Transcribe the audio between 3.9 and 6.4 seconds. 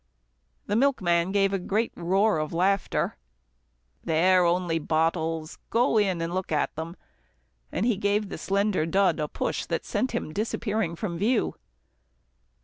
"They're only bottles go in and